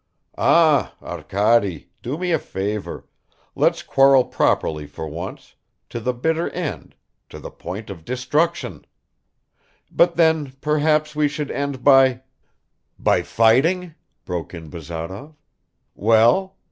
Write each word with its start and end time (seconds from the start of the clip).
"Ah, 0.39 0.95
Arkady, 0.99 1.91
do 2.01 2.17
me 2.17 2.31
a 2.31 2.39
favor, 2.39 3.05
let's 3.53 3.83
quarrel 3.83 4.23
properly 4.25 4.87
for 4.87 5.07
once, 5.07 5.53
to 5.89 5.99
the 5.99 6.11
bitter 6.11 6.49
end, 6.49 6.95
to 7.29 7.37
the 7.37 7.51
point 7.51 7.91
of 7.91 8.03
destruction." 8.03 8.83
"But 9.91 10.15
then 10.15 10.53
perhaps 10.59 11.15
we 11.15 11.27
should 11.27 11.51
end 11.51 11.83
by..." 11.83 12.23
"By 12.97 13.21
fighting?" 13.21 13.93
broke 14.25 14.55
in 14.55 14.71
Bazarov. 14.71 15.35
"Well? 15.93 16.57